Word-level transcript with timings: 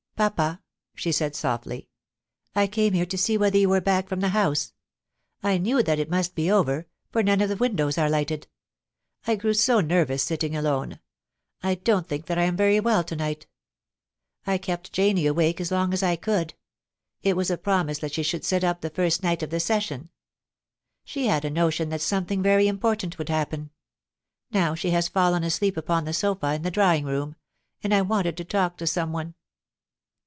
* 0.21 0.21
Papa,' 0.21 0.61
she 0.93 1.11
said 1.11 1.35
softly, 1.35 1.89
* 2.19 2.25
I 2.55 2.67
came 2.67 2.93
here 2.93 3.07
to 3.07 3.17
see 3.17 3.39
whether 3.39 3.57
you 3.57 3.69
were 3.69 3.81
back 3.81 4.07
from 4.07 4.19
the 4.19 4.29
House. 4.29 4.71
I 5.41 5.57
knew 5.57 5.81
that 5.81 5.97
it 5.97 6.11
must 6.11 6.35
be 6.35 6.47
owr, 6.51 6.85
for 7.11 7.23
none 7.23 7.41
of 7.41 7.49
the 7.49 7.55
windows 7.55 7.97
are 7.97 8.07
lighted. 8.07 8.47
I 9.25 9.35
grew 9.35 9.55
so 9.55 9.79
nervous 9.81 10.21
sitting 10.21 10.55
alone; 10.55 10.99
I 11.63 11.73
don't 11.73 12.05
think 12.07 12.27
that 12.27 12.37
I 12.37 12.43
am 12.43 12.55
very 12.55 12.79
well 12.79 13.03
to 13.05 13.15
night 13.15 13.47
I 14.45 14.59
kept 14.59 14.93
Janie 14.93 15.25
awake 15.25 15.59
as 15.59 15.71
long 15.71 15.91
as 15.91 16.03
I 16.03 16.17
could; 16.17 16.53
it 17.23 17.35
was 17.35 17.49
a 17.49 17.57
promise 17.57 17.97
that 17.97 18.13
she 18.13 18.21
should 18.21 18.45
sit 18.45 18.63
up 18.63 18.81
the 18.81 18.91
first 18.91 19.23
night 19.23 19.41
of 19.41 19.49
the 19.49 19.59
session. 19.59 20.09
She 21.03 21.25
had 21.25 21.45
a 21.45 21.49
notion 21.49 21.89
that 21.89 21.99
something 21.99 22.43
very 22.43 22.67
important 22.67 23.17
would 23.17 23.29
happ>en. 23.29 23.71
Now 24.51 24.75
she 24.75 24.91
has 24.91 25.07
fallen 25.07 25.43
asleep 25.43 25.75
upon 25.77 26.05
the 26.05 26.13
sofa 26.13 26.53
in 26.53 26.61
the 26.61 26.69
drawing 26.69 27.05
room; 27.05 27.37
and 27.83 27.91
I 27.91 28.03
wanted 28.03 28.37
to 28.37 28.45
talk 28.45 28.77
to 28.77 28.85
some 28.85 29.11
one.' 29.13 29.33